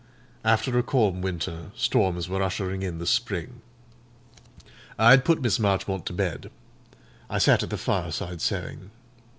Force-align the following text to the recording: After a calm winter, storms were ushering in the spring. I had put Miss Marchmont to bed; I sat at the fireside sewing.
After 0.43 0.79
a 0.79 0.81
calm 0.81 1.21
winter, 1.21 1.69
storms 1.75 2.27
were 2.27 2.41
ushering 2.41 2.81
in 2.81 2.97
the 2.97 3.05
spring. 3.05 3.61
I 4.97 5.11
had 5.11 5.23
put 5.23 5.43
Miss 5.43 5.59
Marchmont 5.59 6.07
to 6.07 6.13
bed; 6.13 6.49
I 7.29 7.37
sat 7.37 7.61
at 7.61 7.69
the 7.69 7.77
fireside 7.77 8.41
sewing. 8.41 8.89